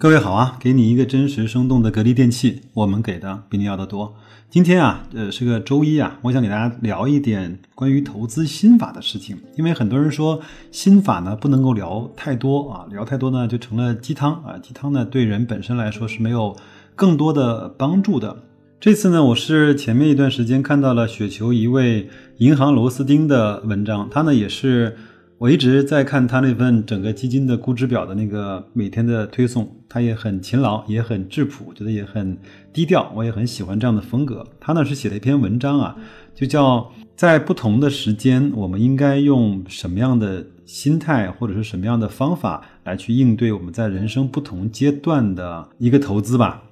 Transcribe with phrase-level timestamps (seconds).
[0.00, 4.14] 各位好啊，给你一个真实生动的格力电器，我们给的比你要的多。
[4.48, 9.36] 今天啊，呃，是个周一啊，我想给大家聊一点关于投资心法的事情。
[9.56, 10.40] 因为很多人说
[10.70, 16.56] 心法呢不能够聊太多啊，聊太多呢就成了鸡汤啊，鸡汤呢对人本身来说是没有
[16.94, 18.44] 更多的帮助的。
[18.78, 24.96] 这次呢，我是前面一段时间看到了雪球一位银行螺丝钉的文章，他呢也是。
[25.38, 32.36] 我一直在看他那份整个基金的估值表的那个每天的推送，他也很勤劳，也很质朴，觉得也很
[32.72, 34.44] 低调，我也很喜欢这样的风格。
[34.58, 35.96] 他呢是写了一篇文章啊，
[36.34, 46.64] 就叫在不同的时间，我们应该用什么样的心态或者是什么样的方法来去应对我们在人生不同阶段的一个投资吧。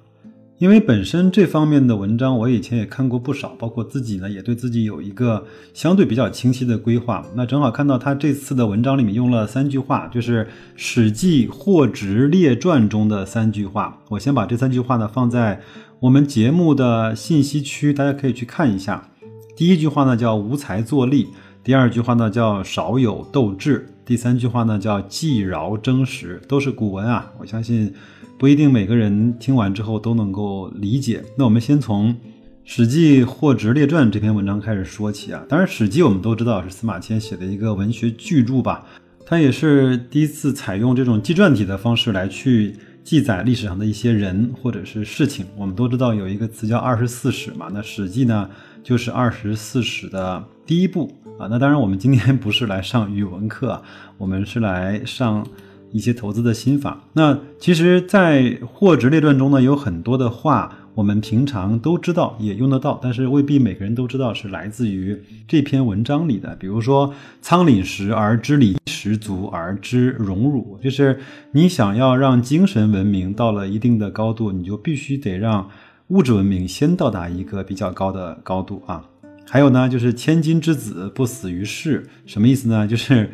[0.59, 7.23] 因为本身这方面的文章，我以前也看过不少，包括自己呢，也对自己有一个相对比较清晰的规划。
[7.35, 13.99] 那正好看到他这次的文章里面用了三句话，就是《史记·货殖列传》中的三句话。
[14.09, 15.61] 我先把这三句话呢放在
[15.99, 19.07] 我们节目的信息区，大家可以去看一下。
[19.55, 21.27] 第一句话呢叫“无才作利”，
[21.63, 27.93] 第二句话呢叫“少有斗志”，第三句话呢叫“计饶争实”，都是古文啊，我相信。
[28.39, 31.23] 不一定每个人听完之后都能够理解。
[31.37, 32.13] 那我们先从
[32.63, 35.43] 《史记·货殖列传》这篇文章开始说起啊。
[35.49, 38.85] 当然，《史记》我们都知道是司马迁写的一个文学巨著吧，
[39.25, 42.75] 他也是第一次采用这种纪传体的方式来去
[43.07, 45.45] 记载历史上的一些人或者是事情。
[45.55, 48.49] 我们都知道有一个词叫“二十四史”嘛，那《史记》呢
[48.83, 51.47] 就是二十四史的第一部啊。
[51.49, 53.81] 那当然，我们今天不是来上语文课，
[54.17, 55.47] 我们是来上。
[55.93, 57.01] 一些投资的心法。
[57.13, 66.53] 那其实，在《货殖列传》中呢，有很多的话，我们平常都知道，也用得到，但是未必每个人都知道是来自于这篇文章里的。
[66.57, 68.75] 比如说“仓廪实而知礼，
[69.07, 71.19] 十足而知荣辱”，就是
[71.51, 75.69] 你想要让精神文明到了一定的高度，你就必须得让
[76.07, 79.03] 物质文明先到达一个比较高的高度啊。
[79.47, 82.87] 还有呢，就是“千金之子不死于世”，什么意思呢？
[82.87, 83.29] 就是。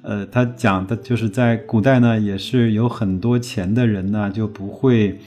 [0.00, 5.18] 呃，他讲的就是在古代呢，也是有很多钱的人呢，就不会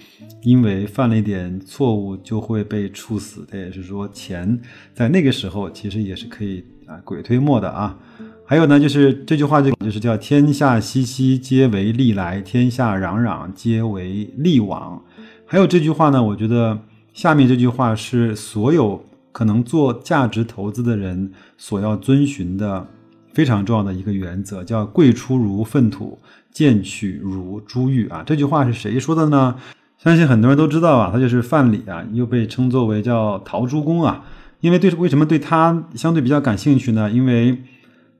[0.43, 3.45] 因为犯了一点错误就会被处死。
[3.45, 4.59] 的也是说，钱
[4.93, 7.99] 在那个时候其实也是可以啊，鬼推磨的啊。
[8.51, 15.01] 还有呢，就是这句话就就是叫“天下熙熙，皆为利来；天下攘攘，皆为利往”。
[15.47, 16.77] 还有这句话呢，我觉得
[17.13, 19.01] 下面这句话是所有
[19.31, 22.85] 可能做价值投资的人所要遵循的。
[23.33, 26.19] 非常重要的一个原则叫“贵出如粪土，
[26.51, 29.55] 贱取如珠玉”啊，这句话是谁说的呢？
[29.97, 34.25] 相信很多人都知道啊，他就是范蠡啊，又被称作为叫陶朱公啊。
[34.59, 37.09] 因为对为什么对他相对比较感兴趣呢？
[37.09, 37.57] 因为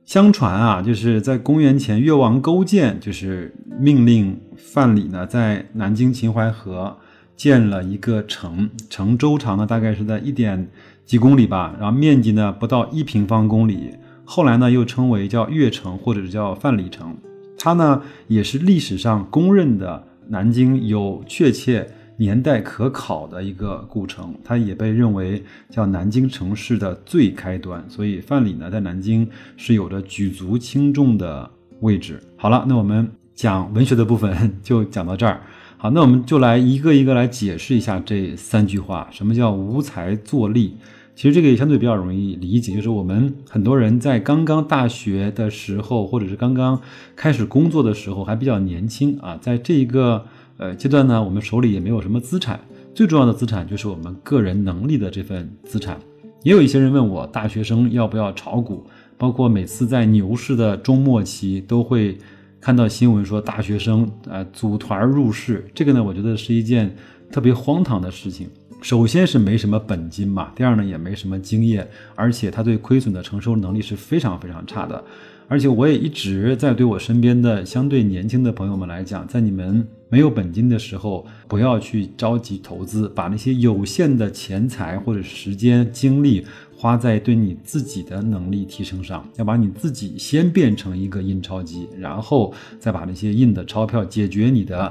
[0.04, 6.98] 相传啊，就是在公元前，越王勾践就是命令范蠡呢，在南京秦淮河
[7.36, 10.68] 建了一个城，城周长呢大概是在一点
[11.06, 13.90] 几公里吧，然后面积呢不到一平方公里。
[14.24, 17.16] 后来呢，又称为叫越城，或者叫范蠡城。
[17.58, 24.34] 它呢，也是历史上公认的南京有确切年代可考的一个古城。
[24.44, 27.84] 它也被认为叫南京城市的最开端。
[27.88, 31.50] 所以范蠡呢，在南京是有着举足轻重的
[31.80, 32.20] 位置。
[32.36, 35.40] 好了，那我们讲文学的部分就讲到这儿。
[35.76, 40.76] 好，那我们就来一个一个来解释一下这三句话：什么叫无才作利？
[41.14, 46.80] 其实这个也相对比较容易理解，就是我们很多人在刚刚大学的时候，或者是刚刚
[47.16, 50.24] 开始工作的时候，还比较年轻啊，在这一个
[50.62, 52.60] 呃阶段呢，我们手里也没有什么资产，
[52.94, 55.98] 最重要的资产就是我们个人能力的这份资产。
[56.44, 58.86] 也有一些人问我，大学生要不要炒股？
[59.18, 62.16] 包括每次在牛市的中末期，都会
[62.60, 66.94] 看到新闻说大学生呃组团入市，这个呢，我觉得是一件
[67.32, 68.48] 特别荒唐的事情。
[68.80, 75.02] 首先是没什么本金嘛，第二呢也没什么经验，而且他对亏损的承受能力是非常非常差的。
[75.52, 94.90] 而且我也一直在对我身边的相对年轻的朋友们来讲，在你们没有本金的时候，不要去着急投资，把那些有限的钱财或者时间精力花在对你自己的能力提升上，要把你自己先变成一个印钞机，然后再把那些印的钞票解决你的。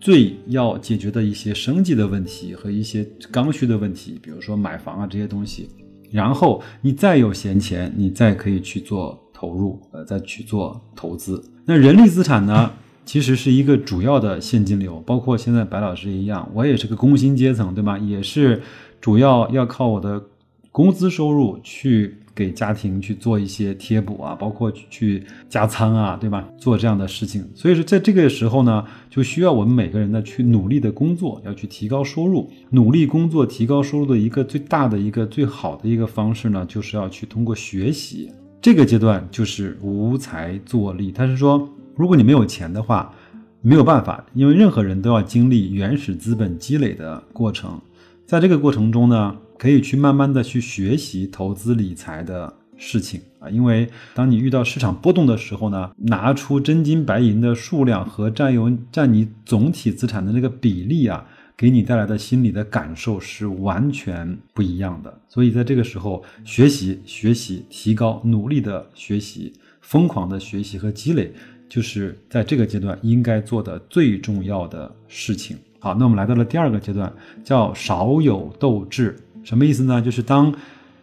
[0.00, 5.68] 最要解决的一些生计的问题和一些刚需的问题，比如说买房啊这些东西，
[6.10, 11.42] 然后你再有闲钱，你再可以去做投入，呃，再去做投资。
[11.64, 12.70] 那人力资产呢，
[13.06, 17.96] 其实是一个主要的现金流，包括现在白老师一样，我也是个工薪阶层，对吧？
[17.96, 18.60] 也是
[19.00, 20.22] 主要要靠我的
[20.70, 22.16] 工资收入去。
[22.32, 26.48] 给家庭去做一些贴补啊，包括去加餐啊，对吧？
[26.56, 32.48] 做这样的事情，所以说在这个时候呢，就需要我们每个人呢去努力的工作，要去提高收入。
[32.70, 38.30] 努力工作提高收入的一个最大的一个最好的一个方式呢，就是要去通过学习。
[38.60, 41.10] 这个阶段就是无才作力。
[41.10, 43.14] 他是说，如果你没有钱的话，
[43.62, 47.80] 没有办法，因为任何人都要经历原始资本积累的过程，
[48.26, 49.36] 在这个过程中呢。
[49.60, 61.26] 可以去慢慢的去学习投资理财的事情啊，因为当你遇到市场波动的时候呢，拿出真金白银的数量和占有占你总体资产的那个比例啊，
[61.60, 65.20] 给你带来的心理的感受是完全不一样的。
[65.28, 69.52] 所以在这个时候，学习、学习、提高、努力的学习、
[69.82, 71.30] 疯狂的学习和积累，
[71.68, 75.54] 就是在这个阶段应该做的最重要的事情。
[75.80, 77.12] 好，那我们来到了第二个阶段，
[77.44, 79.14] 叫少有斗志。
[79.44, 80.00] 什么意思呢？
[80.00, 80.50] 就是当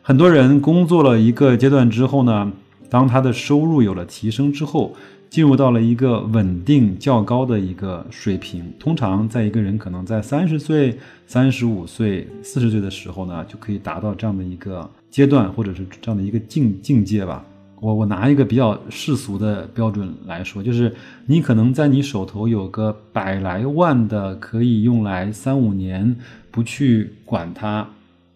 [0.01, 2.51] 很多人工作了一个阶段之后呢，
[2.89, 4.95] 当他的收入有了提升之后，
[5.29, 8.73] 进入到了一个稳定较高的一个水平。
[8.79, 17.45] 通常在一个人可能在三十岁、三十五岁、四十岁的时候呢，就可以达到这样的一个阶段，或者是这样的一个境境界吧。
[17.79, 20.93] 我我拿一个比较世俗的标准来说，就是
[21.25, 26.15] 你可能在你手头有个百来万的，可以用来三五年
[26.51, 27.87] 不去管它。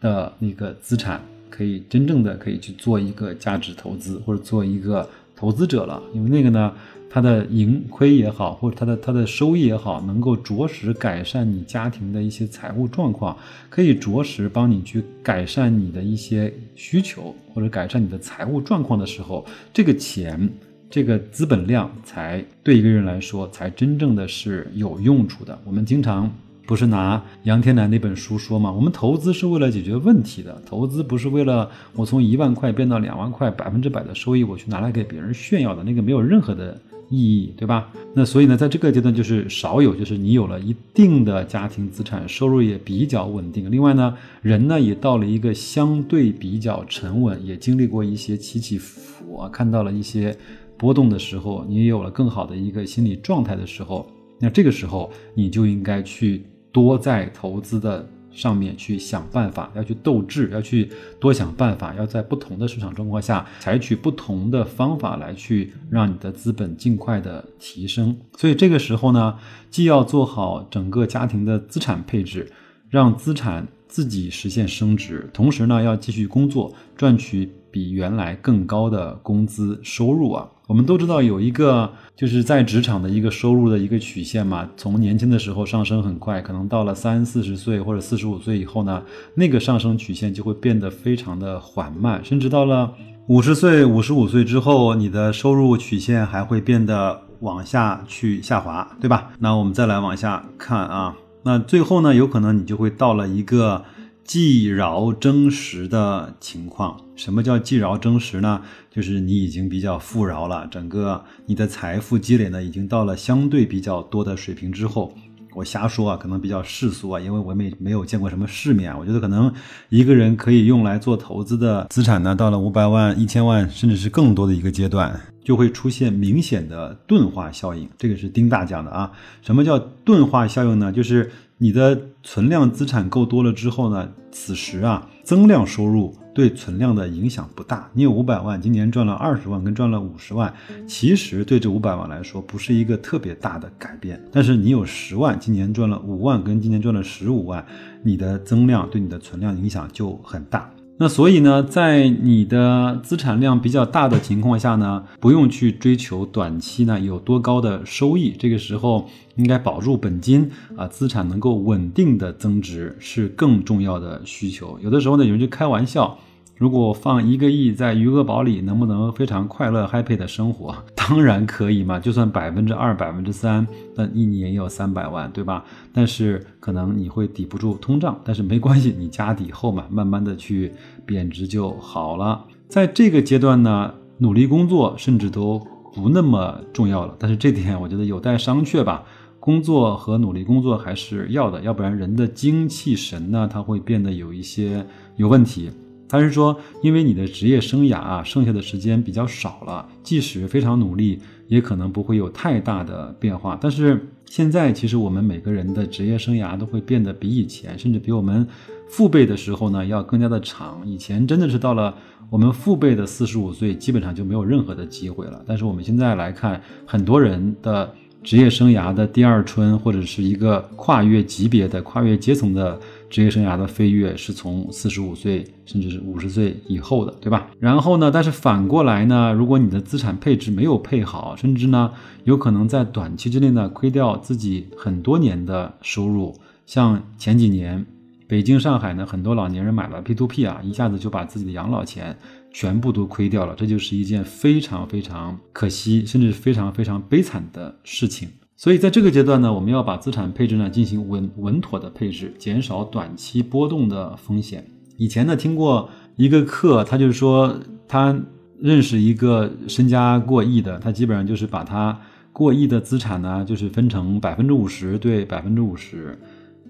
[0.02, 5.08] 的那个资产可以真正的可以去做一个价值投资，或者做一个
[5.42, 6.00] 投资者了。
[6.14, 6.72] 因为那个呢，
[7.10, 13.36] 它的盈亏也好，或者它的它的收益也好，能够着实改善你家庭的一些财务状况，
[13.68, 19.44] 可以着实帮你去改善你的一些需求，或者改善你的财务状况的时候，
[19.74, 20.48] 这个钱
[20.92, 25.60] 这个资本量才对一个人来说才真正的是有用处的。
[25.66, 26.32] 我们经常。
[26.72, 28.72] 不是拿杨天南那本书说吗？
[28.72, 36.80] 我们投资是为了解决问题的，投资不是为了我从一万块变到两万块，百分之百的收益我去拿来给别人炫耀的，那个没有任何的
[37.10, 37.92] 意义，对吧？
[38.14, 43.70] 那所以呢，在这个阶段就是少有，就是你有了一定的家庭资产，收入也比较稳定。
[43.70, 50.34] 另外呢，人呢也到了一个相对比较沉稳，也经历过一些起起伏伏，看到了一些
[50.78, 54.10] 波动的时候，你也有了更好的一个心理状态的时候，
[54.40, 56.44] 那这个时候你就应该去。
[56.72, 60.90] 多在投资的上面去想办法，要去斗志，要去
[61.20, 68.18] 多想办法，要在不同的市场状况下采取不同的方法来去让你的资本尽快的提升。
[68.38, 69.38] 所以这个时候呢，
[69.70, 72.50] 既要做好整个家庭的资产配置，
[72.90, 80.50] 让资产自己实现升值，同时呢，要继续工作，赚取比原来更高的工资收入啊。
[80.72, 89.04] 我们都知道有一个就是在职场的一个收入的一个曲线嘛，从年轻的时候上升很快，可能到了三四十岁或者四十五岁以后呢，
[89.36, 92.94] 那个上升曲线就会变得非常的缓慢，甚至到了
[93.28, 99.32] 五十岁、五十五岁之后，你的收入曲线还会变得往下去下滑，对吧？
[99.40, 101.14] 那我们再来往下看啊，
[101.44, 103.84] 那最后呢，有可能你就会到了一个。
[104.32, 108.62] 既饶争实的情况，什么叫既饶争实呢？
[108.90, 115.14] 就是你已经比较富饶了，整个你的财富积累呢，已经到了相对比较多的水平之后。
[115.54, 118.98] 我瞎说啊，可能比较世俗啊，因为我没没有见过什么世面。
[118.98, 119.54] 我觉得可能
[119.90, 127.90] 一个人可以用来做投资的资产呢，到了五百万、一千万，甚至是更多的一个阶段，就会出现明显的钝化效应。
[127.98, 129.12] 这个是丁大讲的啊。
[129.42, 130.90] 什么叫钝化效应呢？
[130.90, 131.30] 就是
[131.64, 136.12] 你的存量资产够多了之后呢，此时啊，增量收入。
[136.34, 137.90] 对存量的影响不大。
[137.92, 140.52] 你有五百万，今年赚了二十万，跟赚了五十万，
[140.88, 144.20] 其实对这五百万来说不是一个特别大的改变。
[144.32, 147.64] 但是你有十万，今年赚了五万，跟今年赚了十五万，
[148.02, 150.72] 你的增量对你的存量影响就很大。
[151.02, 164.78] 那所以呢，在你的资产量比较大的情况下呢，不用去追求短期呢有多高的收益，这个时候应该保住本金啊，资产能够稳定的增值是更重要的需求。
[164.84, 166.20] 有的时候呢，有人就开玩笑。
[166.62, 170.72] 如果放一个亿在余额宝里，能不能非常快乐、happy 的生活？
[170.96, 172.00] 当然可以嘛！
[172.00, 175.66] 就算百分之二、百分之三，那一年也有三百万，对吧？
[175.92, 180.72] 但是可能你会抵不住通胀，但是没关系，你家底厚嘛，慢慢的去
[181.04, 182.46] 贬值就好了。
[182.68, 185.60] 在这个阶段呢，努力工作甚至都
[185.96, 187.16] 不那么重要了。
[187.18, 189.04] 但是这点我觉得有待商榷吧。
[189.40, 195.72] 工作和努力工作还是要的，要不然人的精气神呢，它会变得有一些有问题。
[196.12, 203.58] 他是说，因为你的职业生涯啊，剩下的时间比较少了，即使非常努力，也可能不会有太大的变化。
[203.62, 208.46] 但是现在，其实我们每个人的职业生涯都会变得比以前，甚至比我们
[208.90, 210.82] 父辈的时候呢，要更加的长。
[210.86, 211.96] 以前真的是到了
[212.30, 215.42] 我们父辈的四十五岁，基本上就没有任何的机会了。
[215.48, 217.90] 但是我们现在来看，很多人的。
[218.24, 222.80] 职业生涯的第二春，或者是一个跨越级别的、跨越阶层的
[223.12, 227.52] 职业生涯的飞跃，是从四十五岁甚至是五十岁以后的，对吧？
[227.60, 231.92] 然后呢，但是反过来呢，如果你的资产配置没有配好，甚至呢，
[232.24, 236.34] 有可能在短期之内呢，亏掉自己很多年的收入，
[236.66, 237.86] 像前几年。
[238.28, 242.18] 北京、上海呢，很多老年人买了 P to P 啊，一下子就把自己的养老钱
[242.54, 248.30] 全部都亏掉了，这就是一件非常非常可惜，甚至非常非常悲惨的事情。
[248.62, 254.64] 所以在这个阶段呢，我们要把资产配置呢进行稳稳妥的配置，减少短期波动的风险。
[254.98, 257.56] 以前呢听过一个课，他就是说
[257.88, 258.16] 他
[258.60, 262.00] 认识一个身家过亿的，他基本上就是把他
[262.32, 266.16] 过亿的资产呢，就是分成百分之五十对百分之五十。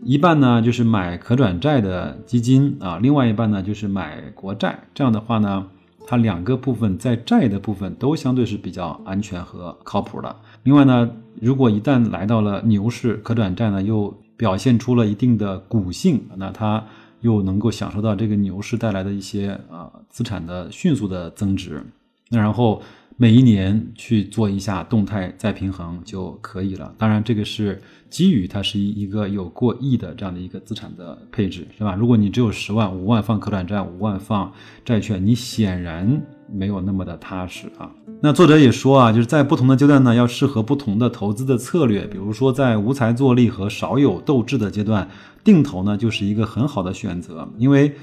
[0.01, 4.79] 一半呢就是买可转债的基金啊，另外一半呢就是买国债。
[4.93, 5.67] 这样的话呢，
[6.07, 10.33] 它两个部分在债的部分都相对是比较安全和靠谱的。
[10.63, 16.83] 另外呢，如果一旦来到了牛市，可转债呢又表现出了一定的股性，那它
[17.21, 21.83] 又能够享受到这个牛市带来的一些啊资产的迅速的增值。
[22.29, 22.81] 那然后。
[23.17, 26.91] 每一年去做一下动态再平衡就可以了。
[26.97, 31.93] 当然，这个是基于它是一一个有过亿的这样的一个资产的配置，是吧？
[31.93, 34.51] 如果你只有十万，五万放可转债，五万放
[34.83, 36.19] 债券，你显然
[36.53, 37.91] 没有那么的踏实啊。
[38.22, 42.05] 那作者也说啊，就是在不同的阶段呢，要适合不同的投资的策略。
[42.05, 45.10] 比如说，在无财坐力和少有斗志的阶段，
[45.43, 47.93] 定投呢就是一个很好的选择，因为。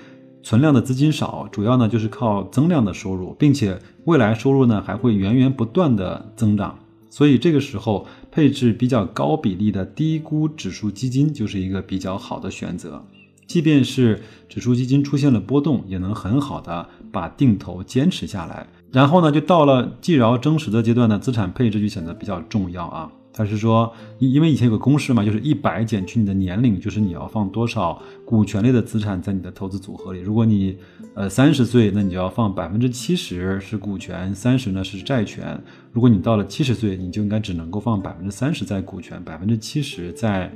[0.41, 6.79] 存量的资金少，主要呢就是靠增量的收入，并且未来收入呢还会源源不断的增长，
[7.11, 13.05] 所以这个时候配置比较高比例的低估指数基金就是一个比较好的选择。
[13.49, 18.65] 即便是指数基金出现了波动，也能很好的把定投坚持下来。
[18.93, 23.11] 然后呢，就到了既饶增实的阶段呢，资产配置就显得比较重要啊。
[23.33, 30.19] 他是说，因因为以前有个公式嘛，就是一百减去你的年龄，就是你要放多少股权类的资产在你的投资组合里。
[30.21, 30.77] 如果你
[31.15, 35.63] 呃三十岁，那你就要放百分之七十是股权，三十呢是债权。
[35.93, 40.53] 如果你到了七十岁，你就应该只能够放百分之三十在股权，百分之七十在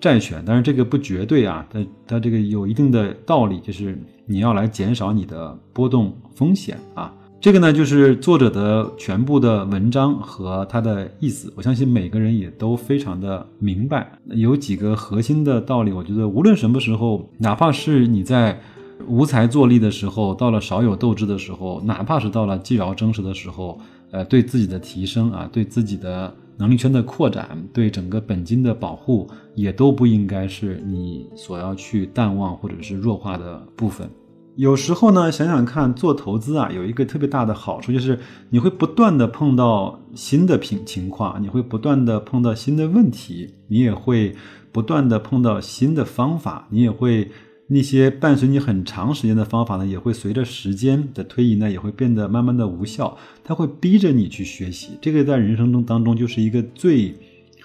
[0.00, 0.42] 债权。
[0.46, 7.12] 但是这个不绝对啊，它它这个有一定的道理，就是你要来减少你的波动风险啊。
[7.38, 14.10] 这个呢，就是作者的全部的文章和他的意思，我相信每个人也都非常的明白。
[14.24, 18.58] 有几个核心的道理，我觉得无论什么时候，哪怕是你在
[19.06, 23.78] 无才坐立的时候，到了少有斗志的时候，哪怕是到了积饶增实的时候，
[24.10, 34.08] 呃，对自己的提升啊，对自己的能力圈的扩展，对整个本金的保护，也都不应该是你所要去淡忘或者是弱化的部分。
[34.56, 44.34] 有时候呢，想想看，做投资啊，有一个特别大的好处，就是你会不断的碰到新的品情况，你会不断的碰到新的问题，你也会
[44.72, 47.30] 不断的碰到新的方法，你也会
[47.68, 57.14] 那些伴随你很长时间的方法呢，也会随着时间的推移呢，也会变得慢慢的无效，它会逼着你去学习，这个在人生中当中就是一个最。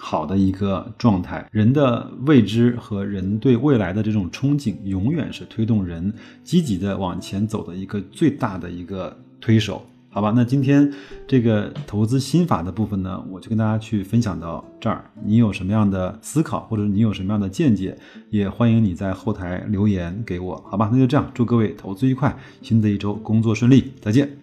[0.04, 6.12] 好的一个状态，人的未知和人对未来的这种憧憬，永远是推动人
[6.44, 10.34] 积极的往前走的一个最大的一个推手，好吧？
[10.36, 10.92] 那今天
[11.26, 15.10] 这个投资心法的部分呢，我就跟大家去分享到这儿。
[15.24, 17.98] 你有什么样的思考，或者你有什么样的见解，
[18.30, 20.90] 也欢迎你在后台留言给我，好吧？
[20.92, 24.41] 那就这样，祝各位投资愉快，新的一周工作顺利，再见。